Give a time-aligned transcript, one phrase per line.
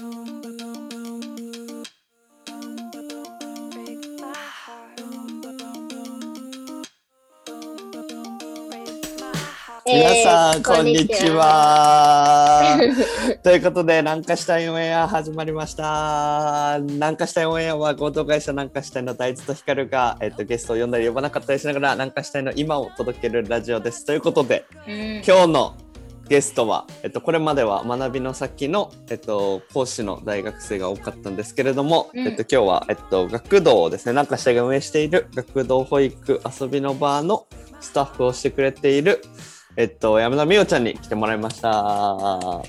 [0.00, 0.06] 皆
[10.22, 11.30] さん、こんにち。
[11.30, 12.78] は。
[13.42, 16.78] ということで、南下したいオンエア始まりました。
[16.80, 24.06] 南下したいオンエアは合同会社南下したいの大豆と光が、えっと、ゲストを呼んだり呼ばなかったりしながら、南下したいの今を届けるラジオです。
[24.06, 25.74] ということで、うん今日の
[26.28, 37.46] ゲストは、えっと、これまでは学びの先の、えっと、講師の大学生が多かったんですけれども、うんえっと、今日は、えっと、学童をですね、南下が運営している学童保育遊びの場の
[37.80, 39.22] スタッフをしてくれている、
[39.76, 42.62] えっと、山田美桜ちゃんに来てもらいました。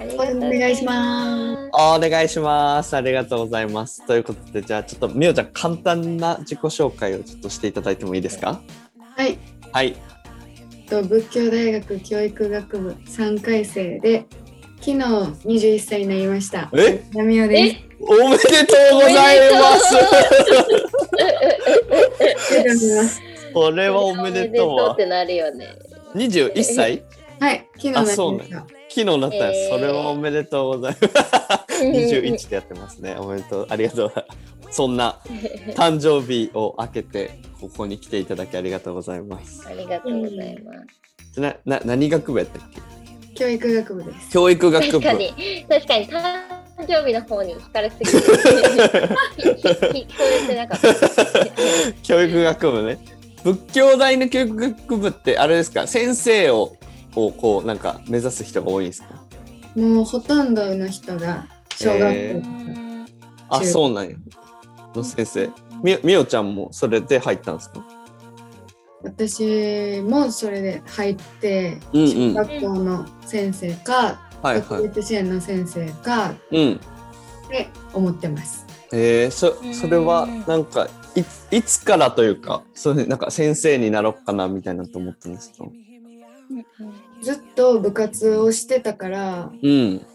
[0.00, 2.94] お願いしますお願いします。
[2.96, 4.06] ありがとうございます。
[4.06, 8.60] ということで、じゃあちょっと美桜ちゃん、簡単な自己紹介をちょっとしていただいてもいいですか？
[9.16, 9.38] はい、
[9.72, 9.96] はい。
[10.88, 14.26] と仏教大学教育学部3回生で
[14.80, 16.70] 昨日21歳になりました。
[16.72, 17.02] え？
[17.12, 17.76] ナミオです。
[18.00, 19.76] おめでとうございま
[23.04, 23.20] す。
[23.52, 25.04] これはおめでとうわおめでとうっ。
[25.04, 25.66] てなるよね。
[26.14, 27.02] 21歳？
[27.40, 28.66] はい、昨日なりまあそうした。
[28.98, 31.08] 昨日なったらえーそれはおめでとうございま
[31.68, 31.84] す。
[31.84, 33.14] 21でやってますね。
[33.18, 33.66] おめでとう。
[33.70, 34.12] ありがとう。
[34.70, 35.20] そんな
[35.76, 39.62] 誕生日を明けてここに来ていただきありがとうございます。
[39.70, 40.72] ありがとうございま
[41.32, 41.40] す。
[41.40, 42.80] なな何学部やったっけ？
[43.36, 44.30] 教育学部です。
[44.32, 44.92] 教育学部。
[45.00, 45.32] 確かに、
[45.68, 46.22] 確かに誕
[46.88, 50.12] 生日の方に惹かれすぎて、聞こ
[50.44, 50.94] えてなかった。
[52.02, 52.98] 教育学部ね。
[53.44, 55.86] 仏教大の教育学部ってあれですか？
[55.86, 56.72] 先生を
[57.14, 59.08] をこうなんか目指す人が多いんですか？
[59.76, 62.42] もうほとんどの人が小学校、え
[63.48, 64.16] あ、中そうなんや。
[64.94, 65.50] の先生。
[65.82, 67.84] みみおちゃんもそれで入ったんですか？
[69.02, 74.62] 私もそれで入って、うんうん小学校の先生か、はいはい。
[74.62, 76.80] 特別支援の先生かうん。
[77.46, 78.66] って思ってます。
[78.92, 85.64] えー、そそれはなんかいいつからというかそれなんか先生になろうかなみたいなと思ったんですか？
[87.20, 90.06] ずっと部活をしてたから、うん。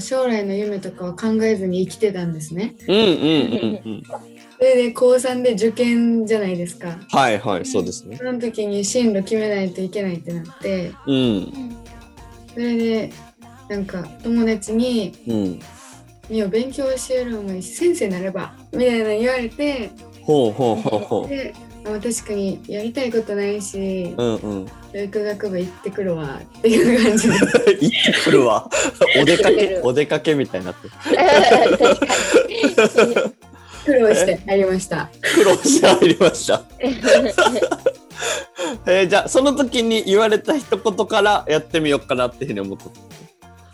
[0.00, 2.76] 将来の夢とかは考えずに生きてたんですね。
[2.86, 3.12] うんうんうん
[3.84, 4.02] うん。
[4.04, 6.98] それで高3で受験じゃないですか。
[7.10, 8.16] はいはいそうですね。
[8.16, 11.76] その時に進路決めないといけないってなって、うん。
[12.52, 13.12] それで
[13.68, 15.60] なんか友達にうん
[16.28, 19.90] 「みよ勉強教えるのに先生になれば」みたいなの言われて
[20.22, 21.54] ほうほうほうほで
[21.84, 24.66] あ確かにやりたいことないしううんうん。
[24.92, 27.28] 教育学部行ってくるわっていう感じ。
[27.28, 27.34] で
[27.80, 28.68] 行ってくるわ。
[29.20, 30.94] お出かけお出かけみたいになってる。
[32.76, 33.30] 確か
[33.84, 35.08] 苦労して入りました。
[35.34, 36.62] 苦労して入りました。
[38.86, 42.84] えー、じゃあその時に言われた一言からやってみようかなっていうふうに思った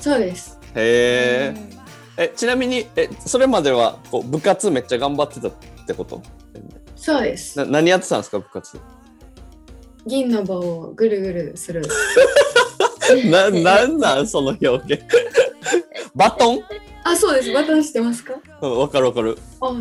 [0.03, 0.59] そうです。
[0.75, 1.77] へえ
[2.19, 5.53] えちなみにえそれまではこう部活めっちゃ頑張ってたっ
[5.87, 6.23] てこと？
[6.97, 7.59] そうです。
[7.59, 8.79] な何やってたんですか部活？
[10.07, 11.83] 銀の棒をぐるぐるする。
[13.31, 15.05] ななんなんその表現？
[16.15, 16.61] バトン？
[17.05, 17.53] あ、そうです。
[17.53, 18.35] バトンしてますか？
[18.63, 19.39] うんわかるわかる。
[19.61, 19.73] あ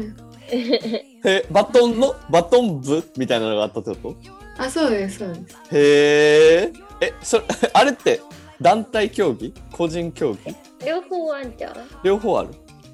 [1.24, 2.16] えバトンの？
[2.30, 4.16] バトン部みたいなのがあったってこと？
[4.64, 5.20] あ、そうです。
[5.20, 5.42] そうです。
[5.72, 7.44] へええそれ
[7.74, 8.22] あれって
[8.62, 9.54] 団体競技？
[9.72, 10.56] 個人競技？
[10.86, 11.74] 両方ワンちゃん。
[12.04, 12.50] 両方ある？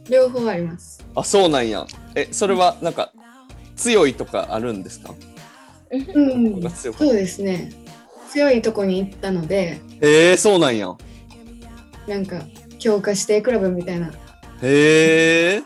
[0.10, 1.04] 両方あります。
[1.16, 1.86] あそうなんや。
[2.16, 3.12] えそれはなんか
[3.82, 5.14] 強いとかあるんですか？
[5.92, 6.70] うん。
[6.72, 7.72] そうですね。
[8.30, 10.88] 強いとこに行ったので、へえそうなんや
[12.08, 12.42] なんか
[12.80, 14.08] 強化指定クラブみたいな。
[14.62, 15.64] へえ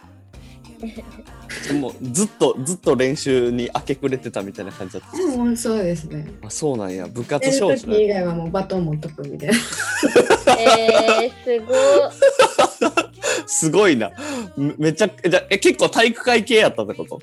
[1.68, 6.28] でもずっとずっと練習に明け暮れてたみたいな感じだったもうそうですね。
[6.44, 9.56] あそうなんや部活少女以外はもうバトン持っとくみたいな。
[10.60, 11.78] えー、すごい。
[13.48, 14.12] すごいな
[14.58, 17.20] めめちゃじゃえ結構体育会系やったってこと？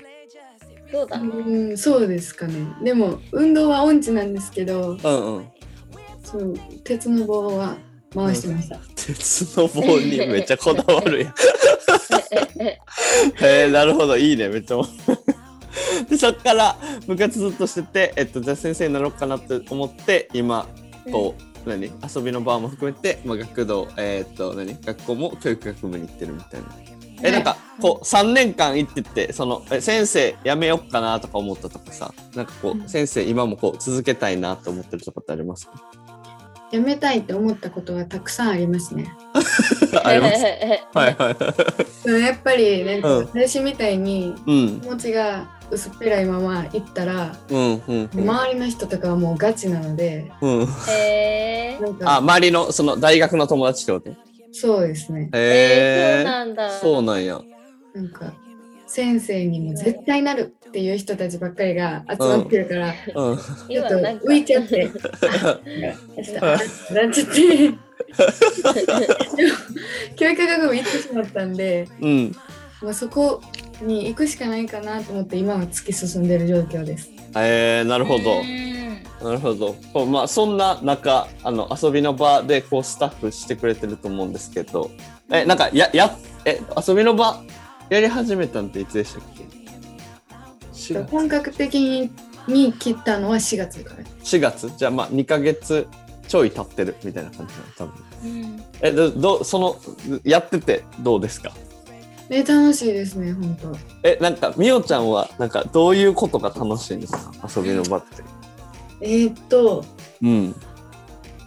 [0.93, 1.17] そうだ。
[1.19, 2.53] うん、そうですかね。
[2.83, 5.47] でも運動は音痴なんですけど、うんうん。
[6.23, 7.75] そう鉄の棒は
[8.13, 8.77] 回してました。
[8.95, 11.33] 鉄の棒にめっちゃこだわるやん。
[12.63, 12.79] へ
[13.41, 14.17] えなるほど。
[14.17, 14.77] いいねめっちゃ
[16.07, 20.67] でそっから部活ずっとしてて、えっと、じゃあ先生になろうかなって思って今
[21.11, 21.33] こ
[21.65, 21.91] う、何？
[22.15, 24.77] 遊びの場も含めて、まあ、学童えーっと何？
[24.79, 26.92] 学校も教育学部に行ってるみたいな
[27.23, 35.73] えなんかこう3年間行っててそのえ先生辞めよっかなとか思ったとかさなんかこう先生今もこう続けたいなと思ってるとかってありますか？
[36.71, 39.05] やめたいって思ったことはたくさんありますね。
[40.03, 40.43] あります？
[40.93, 41.31] はいは
[42.17, 42.21] い。
[42.21, 43.25] やっぱりなんかうん。
[43.27, 44.81] 私みたいにうん。
[44.81, 48.21] 気持ちが薄っぺらいまま行ったら、うんうんうん。
[48.27, 50.67] 周りの人とかはもうガチなので、うん。
[50.89, 54.32] えーなんあか周りのその大学の友達ってこと？
[54.53, 55.29] そうですね。
[55.33, 56.69] えー、そうへなんだ。
[56.79, 57.41] そうなんや。
[57.93, 58.33] なんか
[58.85, 63.37] 先生にも絶対なるっていう人たちばっかりが集まってるから、うん。
[63.37, 64.85] ちょっと浮いちゃって、
[66.93, 67.57] なっちゃって。
[67.57, 67.77] で も
[70.15, 72.35] 教育学部行ってしまったんで、うん。
[72.83, 73.41] まあ、そこ
[73.81, 77.12] に行くしかないかなと思って今は突き進んでる状況です。
[77.35, 78.39] えー、なるほど。
[78.41, 78.73] うん
[79.23, 79.73] なるほど。
[79.93, 84.91] こうまあそんな中あの遊びの場でこうスタッフしてくれてると思うんですけど、
[85.31, 87.41] えなんかややえ遊びの場
[87.89, 89.43] やり始めたんっていつでしたっけ
[90.73, 92.11] ？4月本格的に
[92.49, 94.03] に切ったのは4月から。
[94.03, 94.69] 4月？
[94.77, 95.87] じゃあまあ2ヶ月
[96.27, 98.03] ちょい経ってるみたいな感じなの多分。
[98.25, 99.77] うんえどどその
[100.25, 101.53] やっててどうですか？
[102.29, 103.75] え楽しいですね本当。
[104.03, 107.31] えなんかみおちゃんはなんかどういうことが楽しいんですか？
[107.55, 108.07] 遊びの場って。
[109.01, 109.83] えーっと
[110.21, 110.55] うん。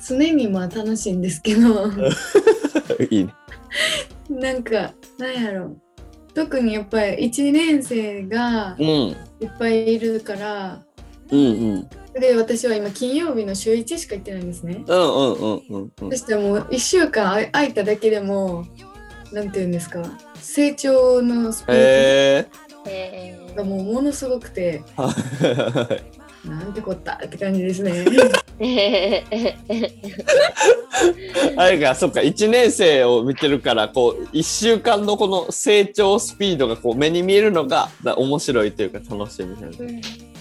[0.07, 1.87] 常にまあ楽しいんですけど
[3.11, 3.35] いいね。
[4.31, 5.77] なんかなんやろ
[6.35, 9.15] 特にやっぱり1年生がうんい
[9.47, 10.83] っぱいいるから
[11.31, 11.43] うんう
[11.79, 11.89] ん
[12.21, 14.83] で私は今金曜日の週1しか行ってないんですね。
[14.87, 16.17] うんうんうんうんうんそ。
[16.17, 18.65] したらもう1週間あ空いただけでも
[19.33, 20.03] なんていうんですか？
[20.41, 22.49] 成長のスピーえ
[22.87, 26.03] えドがもうものすごくてー。
[26.45, 28.05] なんてこったって感じですね。
[31.57, 39.71] あれがそっか1年生を見てるからこう1週間のこの成長スピードがこう目に見えるのがだ面白いというか楽しいみたい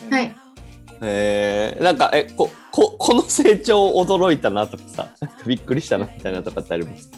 [0.09, 0.17] な。
[0.17, 0.35] はい。
[1.01, 5.09] えー、なんかえこここの成長驚いたなとかさ
[5.45, 7.11] びっくりしたなみたいなとかってあります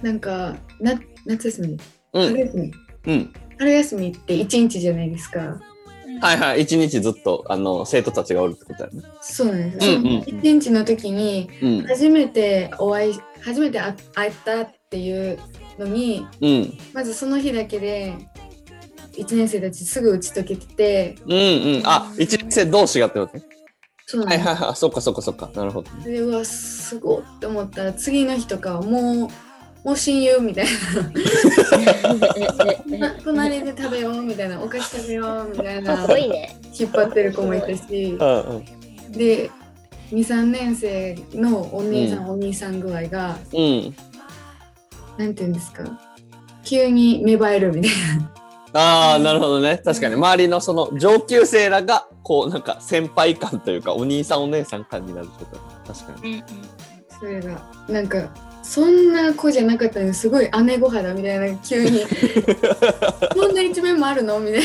[0.00, 0.94] なんかな
[1.26, 1.78] 夏休み。
[2.12, 2.28] うん。
[2.28, 2.72] 春休み。
[3.06, 3.32] うん。
[3.58, 5.60] 春休みって1日じゃないですか。
[6.20, 6.62] はいはい。
[6.62, 9.02] 一日ずっとあの生徒たちがおるってことだよね。
[9.20, 9.86] そうなんです。
[9.86, 9.98] よ。
[9.98, 10.20] うんうん。
[10.20, 11.82] 1日の時にうん。
[11.86, 15.38] 初めてお会い初めて会会ったっていう
[15.78, 16.78] のにうん。
[16.92, 18.14] まずその日だけで
[19.16, 21.16] 1年生たちすぐ打ち解けてて。
[21.26, 21.36] うんう
[21.78, 21.82] ん。
[21.84, 23.44] あ一年生同士がってことね。
[24.06, 24.20] そう。
[24.24, 24.76] なんですはいはいはい。
[24.76, 25.50] そっかそっかそっか。
[25.54, 25.90] なるほど。
[26.04, 29.28] でうわすごいって思ったら次の日とかはもう
[29.84, 30.66] もう親友みたい
[32.98, 35.92] な隣で食べようみたいなお菓子食べようみたいな。
[36.78, 38.64] 引っ張ってる子もいたしうんうん
[39.12, 39.50] で
[40.12, 43.94] 23年生のお姉さん、お兄さん具合がうん。
[45.18, 45.84] なんていうんですか？
[46.64, 47.90] 急に芽生えるみたい
[48.72, 49.80] なああ、なるほどね。
[49.84, 55.92] 確かに、周りのその上級生らが、こう、なんか先輩感というか、お兄さんお姉さん感になるってこと。
[55.92, 56.34] 確かに。
[56.34, 56.42] うん
[57.18, 58.28] それがなんか
[58.62, 62.00] そんな子じゃなかったのにすごい姉御肌みたいな急に
[63.34, 64.38] こんな一面もあるの？
[64.40, 64.64] みたいな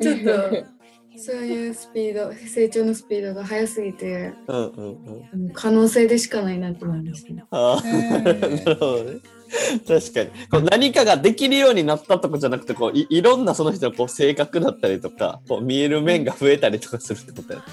[0.00, 0.78] ちょっと
[1.20, 4.96] そういうスピード成長のスピードが速すぎてうんうん
[5.32, 5.50] うん。
[5.52, 7.44] 可能性でしかないなと思いましたね。
[7.50, 9.18] ああ、うんなるほどね。
[9.86, 17.64] 確かにこう何かができるようになったとかじゃなくてこういいろんなその人のこう性格だったりとかこう見える面が増えたりとかするってことやね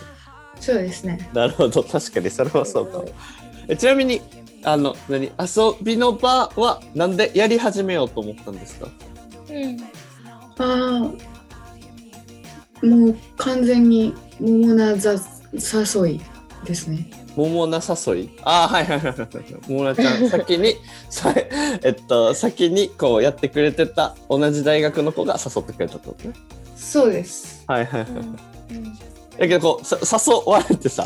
[0.59, 1.29] そうですね。
[1.33, 3.05] なるほど確かにそれはそうかも
[3.67, 4.21] えちなみに
[4.63, 5.25] あの何？
[5.25, 5.31] 遊
[5.81, 8.87] びの場はなんでやり始めようと思ったんですか？
[9.49, 9.79] うん。
[10.57, 11.13] あ
[12.81, 16.21] あもう完全に桃なざ誘い
[16.65, 17.09] ですね。
[17.35, 18.29] 桃菜誘い？
[18.43, 19.19] ああはいはいはい。
[19.19, 19.27] はい
[19.67, 20.75] 桃菜ちゃん先に
[21.09, 26.33] さえっと先にこうやってくれてた同じ大学の子が誘ってくれたってことね？
[26.75, 27.63] そうです。
[27.67, 28.13] はいはいはい、う
[28.79, 28.93] ん。
[28.93, 28.99] だ
[29.39, 31.05] けどこうさ誘われてさ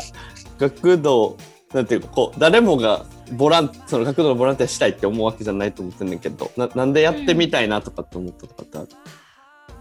[0.58, 1.36] 学童
[1.72, 8.88] なんていうかこう誰もがボランその学童のボランティアしたいって思うわけじゃないと思ってんだけどななんでやってみたいなとかって思ったとかってある？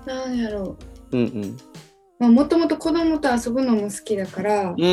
[0.06, 0.78] なんやろ
[1.12, 1.18] う。
[1.18, 1.58] うんうん。
[2.20, 4.88] まあもともと子供と遊ぶのも好きだからうんうん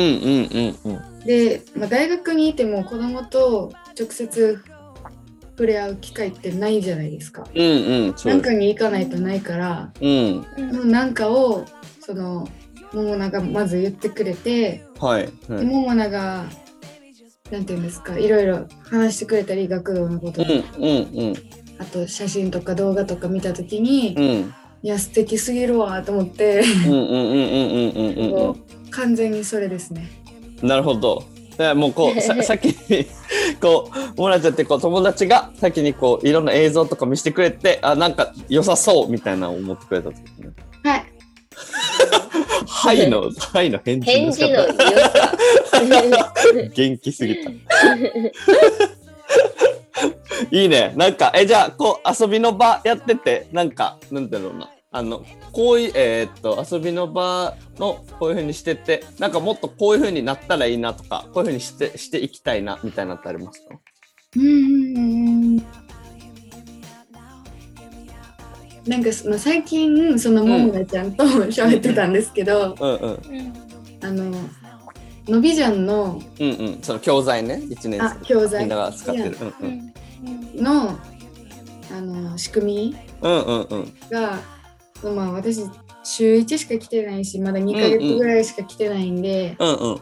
[0.85, 1.19] うんうん。
[1.25, 4.59] で、まあ、大学にいても子供と直接
[5.57, 7.47] 触れ合う機会ってないじゃないですか。
[7.53, 8.33] うんうんそう。
[8.33, 10.45] なんかに行かないとないから、うん。
[10.57, 11.65] うんそのなんかを
[11.99, 12.47] その
[12.93, 16.45] 桃菜がまず言ってくれて、はい、はい、で桃菜が
[17.51, 20.67] なんていうんですかいろいろ話してくれたり学童のこととか、
[21.79, 24.53] あと写真とか動画とか見た時に、うん。
[24.83, 26.63] いや素敵すぎるわと思って、
[28.91, 30.09] 完全にそれですね。
[30.21, 30.27] うん
[30.61, 31.23] なるほど。
[31.51, 33.05] だからもうこう さ先に
[33.59, 40.66] こうモラちゃんってこう友達が先にこういろんな映像とか見せてくれてあなんか良さそうみたいなのを思ってくれたってことね
[42.87, 42.99] はい。
[42.99, 44.73] はいのはいの返事返事の良さ。
[46.73, 47.51] 元気すぎた。
[50.51, 50.93] いいね。
[50.95, 54.69] なんか、え、じゃあ、こう、遊びの場やってて、なんか、なんだろうな。
[54.91, 63.75] あの、こういう、えーっと、遊びの場の、こういうふうにしてて、なんかもっとこういうふうになったらいいなとか、こういうふうにして、していきたいな、みたいなのってありますか？
[64.35, 65.65] うーん。
[68.87, 73.11] なんかその最近そのももなちゃんと喋ってたんですけど、うんうん。
[73.11, 73.53] うん
[73.99, 74.31] あの
[75.27, 76.79] のびジャンのうんうん。
[76.81, 78.61] その教材ね一年あ生教材。
[78.61, 79.37] みんなが使ってる。
[79.41, 80.61] うんううん。
[80.61, 80.97] んの
[81.91, 83.93] あの仕組みうんうんうん。
[84.09, 84.39] が、
[85.03, 85.61] まあ、私
[86.03, 89.99] 週1しか来てないしまだ2ヶ月ぐらいしか来てないんで、うんうん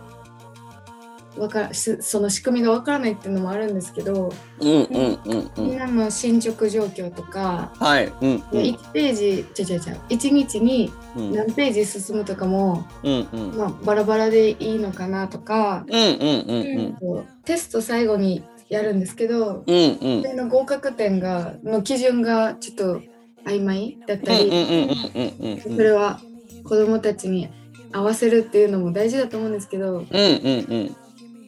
[1.37, 5.69] わからしその仕組みがわからないっていうのもあるんですけど、うんうんうんうん。
[5.69, 8.41] みんなの進捗状況とか、はいうんうん。
[8.49, 11.31] 1ページちゃちゃちゃ1日にうん。
[11.33, 13.57] 何ページ進むとかも、うんうん。
[13.57, 20.21] まあ、バラバラでいいのかなとか、うんうんうんこうテスト最後にやるんですけど、うんうん。
[20.21, 23.01] それの合格点がの基準がちょっと
[23.45, 26.19] 曖昧だったり、うんうんうんそれは
[26.63, 27.47] 子どもたちに
[27.91, 30.95] 合わせるっていうのも大事だと思うんですけどうんうんうん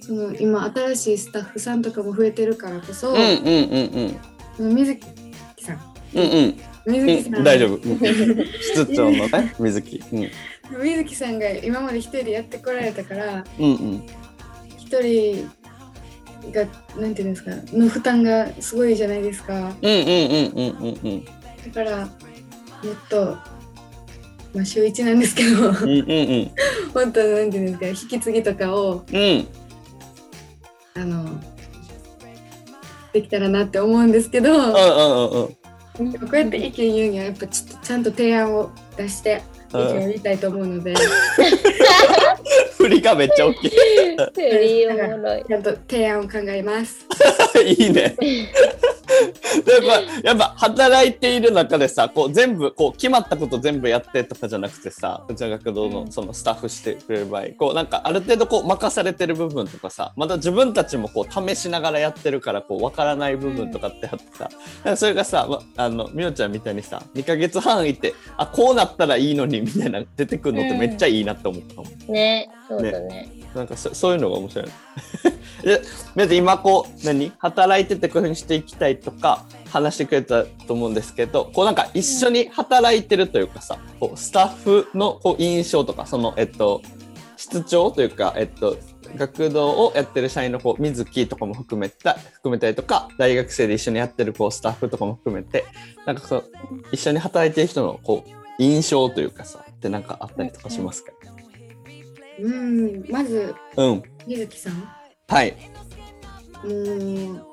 [0.08, 3.24] その今新しいスタッフさんとかも増えてるからこそ、うんうん
[4.58, 4.76] うんうん。
[4.76, 5.82] 水木さん。
[6.14, 6.58] うんうん。
[6.86, 7.76] 水木さん、うん大丈夫。
[7.76, 10.04] うん室長のね 水木。
[10.14, 10.32] うん。
[10.82, 14.04] 水木さんが今まで一人でやってこられたからうんうん。
[14.78, 15.50] 一人
[16.54, 16.66] が
[16.98, 19.76] なんていうんですかの負担がすごいじゃないですか。
[19.82, 21.26] うんうんうんうんうんうん。
[21.26, 21.32] だ
[21.74, 22.10] からもっ
[23.10, 23.38] と
[24.54, 25.68] まあ週1なんですけど。
[25.68, 25.86] うんうんう
[26.44, 26.52] ん。
[26.96, 29.46] 本当なんていうんですか引き継ぎとかをうん
[33.18, 35.58] できたらなって思うんですけど、うんうんうん
[35.98, 39.42] こうやって意見言うにはやっぱちょっとちゃんと提案を出して
[39.74, 40.94] 意見を言いたいと思うので、
[42.78, 45.44] 振りがめっちゃ大きいフリーおもろい。
[45.44, 47.04] ちゃんと提案を考えます。
[47.66, 48.16] いいね。
[49.22, 64.50] やっぱやっぱ働いている中でさこう全部こう決まったこと全部やってとかじゃなくてさうちの学童のそのスタッフしてくれる場合こうなんかある程度こう任されてる部分とかさまた自分たちもこう試しながらやってるからこう分からない部分とかってあってさ
[64.84, 72.14] なんかそれがさ、ま、あのみおちゃんみたいにさ2ヶ月半いてあこうなったらいいのにみたいな出てくるのってめっちゃいいなって思ったもん。
[72.14, 73.32] ね、そうだね。
[73.56, 74.66] なんかそそういうのが面白い。
[75.64, 75.82] で、
[76.16, 77.32] 別に今こう、何？
[77.40, 86.82] 働いててこういうふうにしていきたいとか話してくれたと思うんですけど、こうなんか一緒に働いてるというかさ、こうスタッフのこう印象とか、その、えっと、
[87.36, 88.78] 室長というか、えっと、
[89.16, 95.64] 学童をやってる社員のこう水木とかも含めた含めたりとか大学生で一緒にやってるこうスタッフとかも含めて
[96.06, 96.52] なんかそう
[96.92, 101.12] 一緒に働いてる人のこう印象というかさってなんかあったりとかしますか？
[102.40, 104.04] うん、まずうん。
[104.26, 104.74] 水木さん、
[105.30, 105.56] はい
[106.64, 106.70] も
[107.34, 107.46] う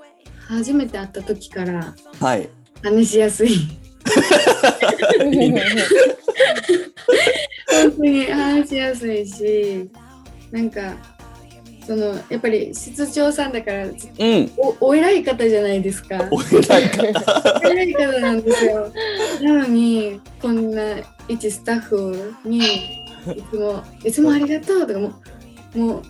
[0.48, 2.48] 初めて会った時からはい
[2.82, 3.48] 話しやすい。
[7.66, 9.90] 本当に話しやすいし、
[10.52, 10.94] なんか
[11.86, 13.94] そのやっぱり室長さんだからうん
[14.58, 16.28] おお偉い方じゃないですか。
[16.30, 18.92] お偉い方お偉い方なんですよ。
[19.42, 20.82] なのにこんな
[21.26, 25.12] 一スタッフにいつもいつもありがとうとかも
[25.74, 26.02] うもう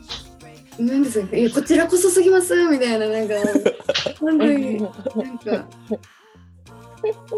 [0.78, 3.34] なんですかいやこちらこそすぎますみたいななんか
[4.20, 4.90] 本当になん
[5.38, 5.68] か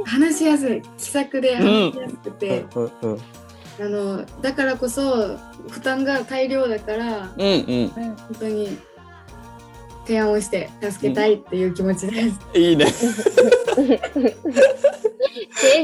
[0.05, 3.21] 話しやすい気さくで話しやすくて、うんうん
[3.79, 5.37] あのだからこそ
[5.69, 7.89] 負担が大量だからうんうん。
[7.89, 8.79] 本当に
[10.07, 12.39] 提案をして助けたいっていう気持ちです。
[12.55, 12.85] いいね。
[12.85, 13.05] 政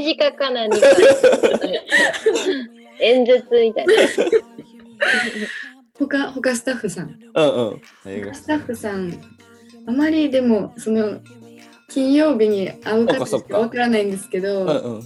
[0.01, 0.87] 治家か何か。
[3.01, 3.93] 演説みたいな。
[6.07, 7.19] 他他スタッフさん。
[7.35, 8.35] うんうん。
[8.35, 9.13] スタッフさん
[9.85, 11.19] あまりでもその
[11.89, 15.03] 金曜日に会うかそっわからないんですけど、うんうん。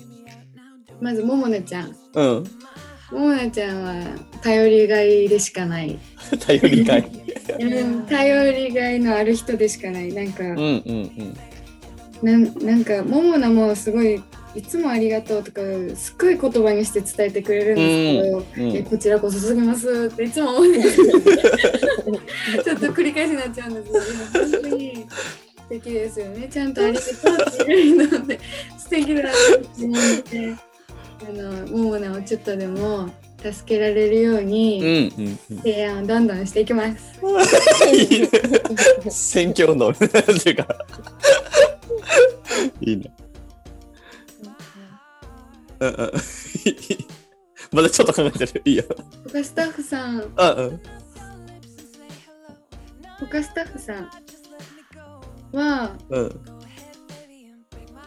[1.01, 1.95] まずももねちゃん。
[2.13, 2.43] うん。
[3.11, 5.97] ももねちゃんは頼りがいでしかない、
[6.45, 7.11] 頼りがい。
[7.59, 10.13] うん、頼りがいのある人でしかない。
[10.13, 11.37] なんか、うんうん。
[12.21, 14.21] なんなんかももなもすごい
[14.57, 15.61] いつもありがとうとか
[15.95, 18.69] すっごい言葉にして伝えてくれるんですけど、うん。
[18.69, 21.21] うんえこちらこそすぎますっていつも思うんですけど
[22.63, 23.91] ちょっと繰り返しになっちゃうんです
[24.33, 26.47] けど本当に素敵ですよね。
[26.51, 28.39] ちゃんとありがとうって言えるので
[28.79, 30.55] 素敵だなって思って
[31.29, 33.09] あのももなをちょっとでも
[33.43, 37.19] 助けられるよううんに提案をどんどんしていきます。
[39.37, 40.67] 選挙運動っていうか。
[42.81, 43.11] いいね
[45.79, 46.11] うんうん
[47.71, 48.61] まだちょっと考えてる。
[48.65, 48.83] いいよ。
[49.31, 50.15] 他スタッフさん。
[50.15, 50.81] うんうん。
[53.19, 54.09] 他スタッフさん
[55.51, 56.41] はうん。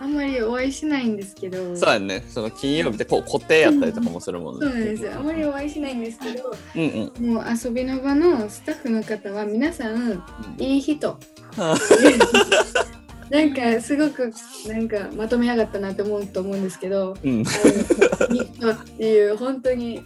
[0.02, 1.76] あんまりお会いしないんですけど。
[1.76, 2.24] そうやね。
[2.28, 4.66] その金曜日ってこう固定やったりとかもするもんね。
[4.66, 5.12] そうなんですよ。
[5.14, 7.34] あまりお会いしないんですけどうんうん。
[7.34, 10.24] もう遊びの場のスタッフの方は皆さん
[10.58, 11.18] いい人。
[11.58, 11.76] あ
[13.30, 14.32] なんかすごく
[14.66, 17.44] なんかまとめやがったなって思うと思うんですけど、うん。
[17.46, 20.02] あのニットっていう本当に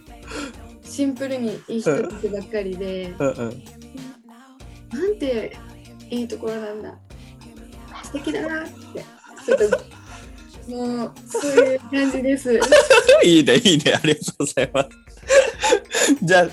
[0.83, 3.63] シンプルにいい人たちばっかりで、うんうん。
[4.91, 5.57] なんて
[6.09, 6.95] いいところなんだ。
[8.03, 9.03] 素敵だなって。
[9.45, 9.95] ちょっと
[10.67, 12.53] もうそういう感じです。
[13.23, 14.89] いいね、いいね、ありがとうございます。
[16.21, 16.47] じゃあ、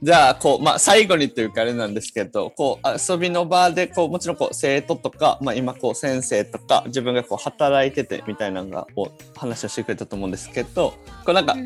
[0.00, 11.56] じゃあ、こう、まあ、最後にというかあれなんですけど、こう、遊びの場で、こう、もちろん、こう、生徒とか、まあ、今、こう、先生とか、自分がこう、働いてて、みたいなのが、こう、話をしてくれたと思うんですけど、こう、なんか、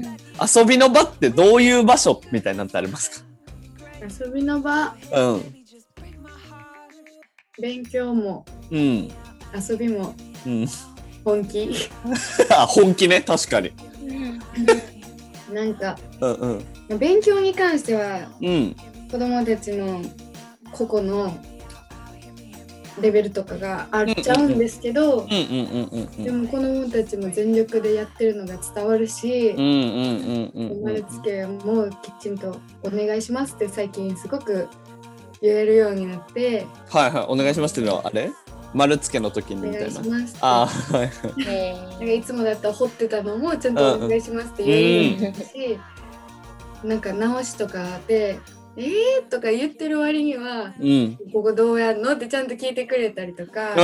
[0.40, 3.24] 遊びの場ってどういう場所みたいなんてあります
[4.00, 5.54] 遊びの場かうん。
[7.60, 9.10] 勉強もうん。
[9.68, 10.14] 遊びも
[10.46, 10.66] うん。
[11.22, 11.70] 本気？
[12.50, 13.72] あ、本気ね、確かに。
[15.52, 16.32] なんかうん
[16.90, 16.98] うん。
[16.98, 18.76] 勉強に関してはうん。
[19.10, 20.02] 子供たちの
[20.72, 21.36] 個々の
[23.00, 25.26] レベルとかがあっちゃうんですけど。
[25.26, 30.84] でも子供たちも全力でやってるのが伝わるしうん、うんうんうんうん。
[30.84, 34.68] 丸つけもきちんとお願いしますって最近すごく
[35.40, 38.30] 言えるようになってはいはい、お願いしますっていうのは、あれ？
[38.74, 40.00] 丸付けの時にみたいな。
[40.40, 41.10] あーはい。
[41.90, 45.78] なんかいつもだったら掘ってたのもちゃんとお願いしますって言えるようになったし、
[46.84, 48.38] なんか直しとかで
[48.76, 51.18] 「えー?」とか言ってる割にはうん。
[51.32, 53.74] 「ここどうやんの?」ってちゃんと聞いてくれたりとか。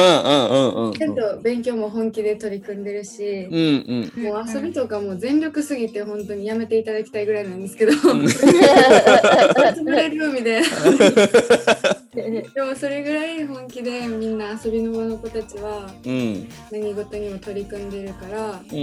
[0.97, 4.23] ちゃんと勉強も本気で取り組んでるしう、んうん。
[4.25, 10.69] もう遊びとかも全力すぎて本当にやめていただきたいぐらいなんですけど、 ん潰れるみたいな。
[12.55, 18.79] でもそれぐらい本気でみんな遊びの場の子たちはうん何事にも取り組んでるから、うん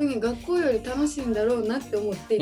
[0.00, 0.20] うん。
[0.20, 2.40] 学校より楽しいんだろうなって思っていつ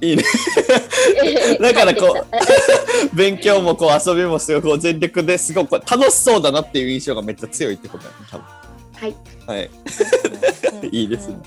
[0.00, 0.24] いいね。
[1.60, 2.26] だからこう
[3.16, 8.46] 勉強もこう遊びもすごいこう全力ですごく楽しそうだなっていう印象がめっちゃ強いってことだね、多分。
[8.94, 9.14] はい
[9.46, 9.70] はい。
[10.90, 11.38] いいですね。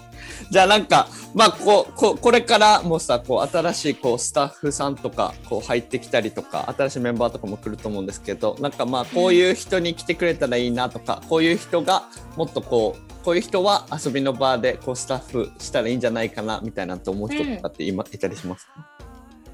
[0.49, 12.03] じゃあなんかまあこうここれからもさこう新しいこうスタッフさんとかこう入ってきたりとか新しいメンバーとかも来ると思うんですけどなんかまあこういう人に来てくれたらいいなとかこういう人が
[12.35, 18.87] もっとこうこういう人は遊びの場でこうスタッフしたらいいんじゃないかなみたいなと思う人とかって今いたりしますか？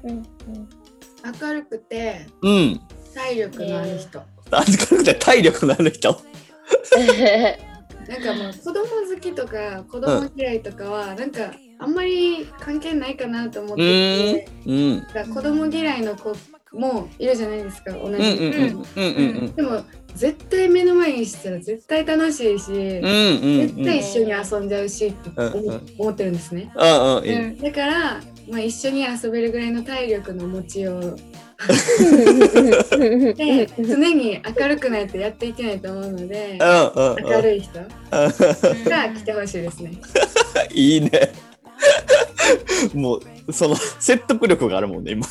[0.04, 0.22] うん
[1.40, 2.80] 明るくてうん。
[3.14, 6.20] 体力のある人、明るくて体力のある人。
[8.08, 14.48] なんかもう子供好きとか子供嫌いとかはなんかあんまり関係ないかなと思っうてんて、。
[14.66, 15.34] うん。
[15.34, 16.32] 子供嫌いの子
[16.72, 18.38] もいるじゃないですか同じ、
[19.56, 19.82] でも
[20.14, 25.30] 絶対目の前にしたら絶対楽しいし、絶対一緒に遊んじゃうしって
[25.98, 26.70] 思,、ってるんですね。
[26.74, 26.82] だ
[27.72, 31.16] から、まあ、一緒に遊べるぐらいの体力の持ちよう。
[33.34, 37.86] で常に明るくないとやっていけないと思うので明るい人が
[38.26, 39.14] うん。
[39.16, 39.92] 来てほしいですね。
[40.72, 41.10] いいね。
[42.94, 45.26] もうその説得力があるもんね今。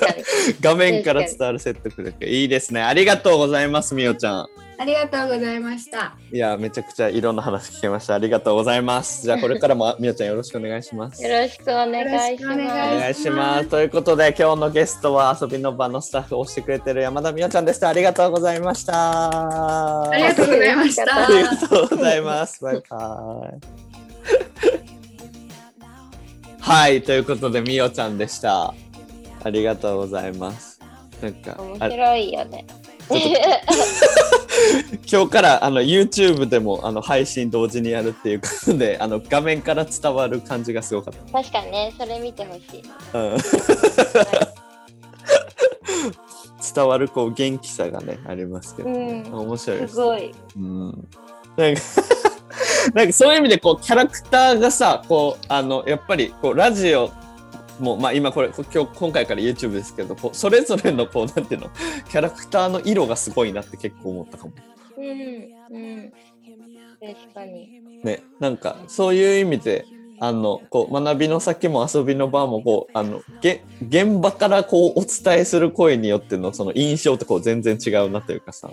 [0.60, 4.46] 画面から伝わる説得力いいですねありがとうございますみおちゃん
[4.76, 6.16] ありがとうございました。
[6.32, 12.58] いやめちゃくちゃいろんな話聞けましたありがとうございますじゃあこれからも みおちゃんよろしくお願いしますよろしくお願いします。
[12.58, 21.24] 願いしますということで今日のゲストは遊びの場のスタッフを押してくれてる山田美桜ちゃんでしたありがとうございましたありがとうございました。
[21.24, 22.62] ありがとうございます。
[22.62, 23.50] バイバ
[24.90, 24.93] イ。
[26.66, 28.72] はい、ということで、みおちゃんでした。
[29.42, 30.80] ありがとうございます。
[31.20, 32.64] なんか、面あ白いよね。
[35.06, 42.82] 今日からあの YouTube でもあの配信同時にやるっていうことで、あの画面から伝わる感じがすごかっ確かにね、それ見てほしい。
[43.12, 43.18] た。
[43.18, 43.36] うん、
[46.74, 50.00] 伝わるこう元気さがね、ありますけど、うん面白いですす。
[50.00, 50.34] ごい。
[50.56, 51.08] うん
[51.58, 51.80] なんか
[52.94, 57.10] なんかそういう意味でこうキャラクターがさこうあのやっぱりこうラジオ
[57.80, 61.70] もまあ今これこ今日今回から YouTube ですけどこうそれぞれのこうなんていうの
[62.10, 64.52] キャラクターの色がすごいなって結構思ったかも
[64.96, 65.06] うん。
[65.06, 66.12] うん。
[67.00, 67.80] 確かに。
[68.02, 69.86] ねなんかそういう意味で
[70.20, 78.70] あのこう学びの先も遊びの場もこうあのげ現場からこうお伝えする声によってのその印象ってこう全然違うなというかさ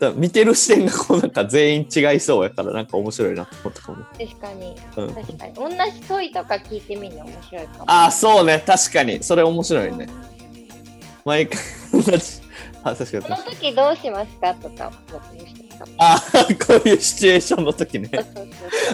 [0.00, 4.04] だ見てる視点がこうなんか全員違いそうやからなんか面白いなと思ったかも。
[4.18, 4.76] 確かに。
[4.96, 5.54] うん確かに。
[5.54, 7.84] 同じ問いとか聞いてみるの面白いかも。
[7.86, 9.22] あ、そうね、確かに。
[9.22, 10.08] それ面白いね。
[11.24, 11.58] 毎回
[11.92, 12.10] 同じ。
[12.82, 15.65] あ、確かにこの時どうしますかとか思ってる人とか。
[15.98, 16.22] あ、
[16.66, 18.10] こういうシチュエーションの時ね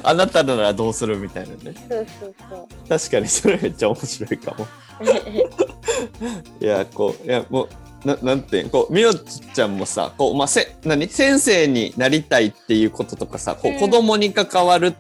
[0.03, 1.57] あなたならどうするみたいなね。
[1.65, 1.75] そう
[2.21, 2.89] そうそう。
[2.89, 4.67] 確かにそれめっちゃ面白いかも。
[6.61, 7.69] いや、こう、いや、もう、
[8.05, 11.07] ななんてこうみおちゃんもさこう、まあ、せ何？
[11.09, 14.95] 先生になりたいっていうこととかさこううん子供に関わるっ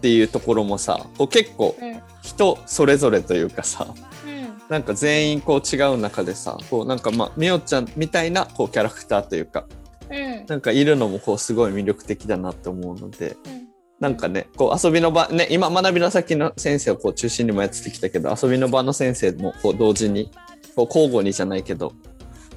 [0.00, 3.86] ていうところもさこう結構うん人それぞれというかさ
[4.26, 9.66] うんなんか全員こう違う中でさこうなんかまあみおちゃんみたいなこうキャラクターというか
[10.10, 13.66] うんなんかいるのもこうすごい魅力的だなって思うのでうん
[13.98, 20.30] なんかねこう遊びの場ね今学びの先の先生をこう中心にもやってきたけど遊びの場の先生もこう同時に
[20.74, 21.92] こう交互にじゃないけど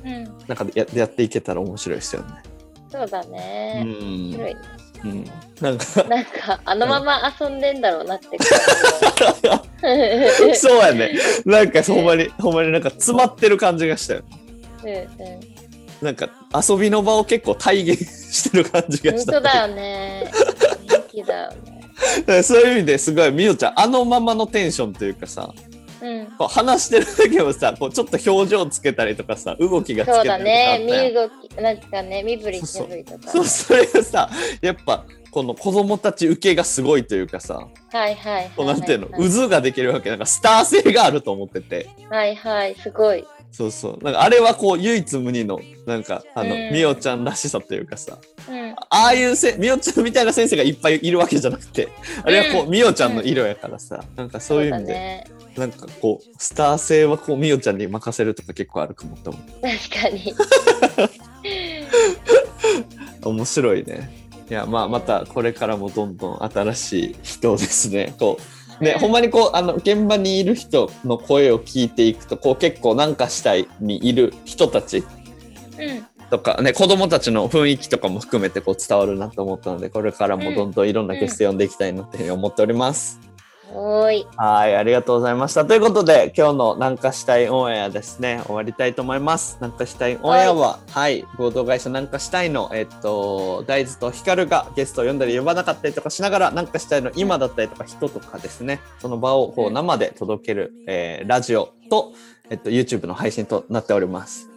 [0.05, 2.27] うんなんかややっていけたら面白いですよね。
[2.91, 3.83] そうだうね。
[3.85, 4.61] 面ん白いね。
[5.05, 5.25] うん、
[5.61, 9.59] なんかなんか、あのまま遊んでんだろうなって感
[10.51, 11.13] じ そうやね
[11.45, 14.23] なんかほんまにほんまになんか詰まってる感じがしたよ。
[14.83, 15.05] うんうん。
[16.01, 19.33] なんか遊びの場を結構体現してる感じがした。
[19.33, 20.31] 本当だよね。
[20.87, 22.43] 元気だよね。
[22.43, 25.53] そういう意味ですごいみおちゃんあのままのテンションというかさ
[26.01, 26.25] うん。
[26.37, 31.09] こう話してる時もさこうちょっと表情つけたりとかさ動きがつけそうたりとかあっただね。
[31.09, 33.29] 身動き、なんかね、身振り手振りとか。
[33.29, 34.29] そうそれがさ
[34.61, 43.25] やっぱこの子供たち受けがすごいというかさはいはいなんていうのはい渦ができるわけなんかスター性があると思っててはいはい、すごい。
[43.51, 44.03] そうそう。
[44.03, 46.73] なんかあれはこう唯一無二のなんかあのうん。
[46.73, 48.17] みおちゃんらしさというかさ。
[48.49, 48.71] うん。
[48.71, 51.89] ああいうせみおちゃんみたいな先生がいっぱいいるわけじゃなくて
[52.23, 55.27] あれはこうみおちゃんの色やからさなんかそういう意味で、だね。
[55.57, 59.61] なんかこうスター性はこうみおちゃんに任せるとか結構あるかもと思う。
[59.61, 60.33] 確かに。
[63.23, 64.29] 面白いね。
[64.49, 68.15] いやまあまたこれからもどんどん新しい人ですね。
[68.17, 75.05] こうねほんまにこうあの現場にいる人の声を聞いていくとこう結構なんかしたいにいる人たちうん。
[76.29, 83.28] とかね子供たちの雰囲気とかも含めてこう伝わるなと思ったのでこれからもどんどんいろんなゲスト呼んでいきたいなっていうふうに思っております。
[83.73, 84.27] おーい。
[84.35, 85.65] はい、ありがとうございました。
[85.65, 89.57] ということで、今日のなんかしたいオンエアですね、終わりたいと思います。
[89.61, 102.13] なんかしたいオンエアは、はい、合同会社なんかしたいの、えっと、大豆とヒカルがゲストを呼んだり呼ばなかったりとかしながら、なんかしたいの今だったりとか人とかですね、その場をこううん生で届ける、えーラジオと、
[102.49, 104.49] えっと、YouTube の配信となっております。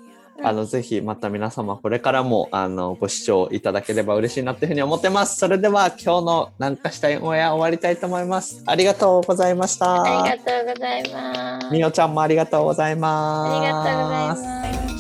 [0.45, 5.37] あの、ぜひまた皆様これからも、あの、ご視聴いただければ嬉しいなっていうふうに思ってます。
[5.37, 8.63] それでは今日のなんかしたいオンエア終わりたいと思います。
[8.67, 10.03] ありがとうございました。
[10.03, 11.69] ありがとうございます。
[11.73, 13.61] みおちゃんもありがとうございあます。
[13.61, 14.92] りがとうございます。